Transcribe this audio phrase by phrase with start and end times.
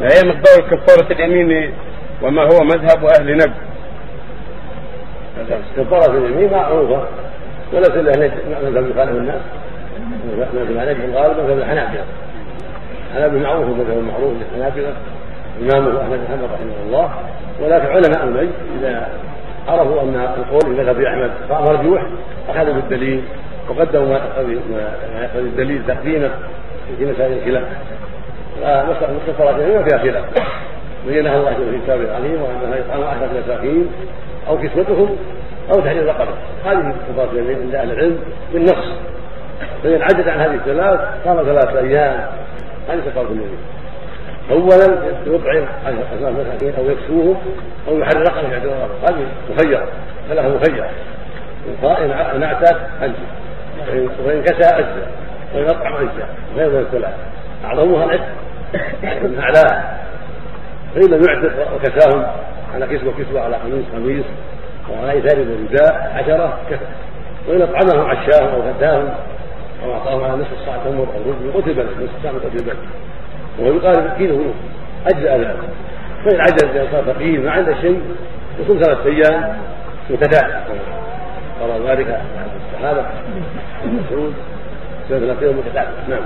[0.00, 1.72] لا يمضوا كفارة اليمين
[2.22, 3.54] وما هو مذهب أهل نجد
[5.76, 7.02] كفارة اليمين معروفة
[7.72, 9.40] وليس له مذهب يخالف الناس.
[10.32, 10.76] مذهب نجد
[11.16, 12.04] غالبا مذهب الحنابلة.
[13.10, 14.92] الحنابلة معروف المذهب المعروف للحنابلة.
[15.60, 17.10] إمامه أحمد بن حنبل رحمه الله.
[17.60, 19.08] ولكن علماء النجد إذا
[19.68, 22.02] عرفوا أن القول في مذهب أحمد مرجوح
[22.48, 23.22] أخذوا بالدليل
[23.68, 24.20] وقدموا ما
[25.34, 26.30] الدليل تقديمه
[26.98, 27.64] في مسائل الخلاف.
[28.62, 30.24] الكفارات اليمين فيها خلاف
[31.06, 33.90] بينها الله في كتابه العليم وأنها يطعم عشره مساكين
[34.48, 35.16] أو كسوتهم
[35.74, 36.30] أو تحرير رقبة.
[36.64, 38.18] هذه كفاره اليمين عند أهل العلم
[38.52, 38.98] بالنص
[39.82, 42.26] فإن عجز عن هذه الثلاث صام ثلاثة أيام.
[42.88, 43.58] هذه كفاره اليمين
[44.50, 47.36] اولا يطعم عشره مساكين أو يكسوهم
[47.88, 49.88] أو يحرر رقبة رقبه هذه مخيرة.
[50.28, 50.90] ثلاثة مخيرة.
[52.36, 53.28] إن اعتاد أجزأ.
[54.26, 55.06] وان كسى أجزأ.
[55.54, 56.28] وإن أطعم أجزأ.
[56.56, 57.14] غير من الثلاث
[57.64, 58.28] أعظمها العتق.
[59.38, 59.98] اعلاها
[60.94, 62.26] فإن لم يعتق وكساهم
[62.74, 64.24] على كسوة كسوة على قميص قميص
[64.90, 66.84] وعلى إثار ورداء عشرة كفى
[67.48, 69.08] وإن أطعمهم عشاهم أو غداهم
[69.84, 72.76] أو أعطاهم على نصف الصاع تمر أو رجل قتل بلد نصف الصاع قتل بلد.
[73.58, 74.44] وهو يقارب كيلو
[75.06, 75.56] أجزاء ذلك.
[76.24, 78.02] فإن عجز صار فقير ما عنده شيء
[78.60, 79.56] يصوم ثلاثة أيام
[80.10, 80.52] متداعي.
[81.60, 82.20] قال ذلك
[82.72, 83.06] الصحابة.
[83.84, 84.34] مسعود
[85.08, 85.86] سنة ثلاثة أيام متداعي.
[86.08, 86.20] نعم.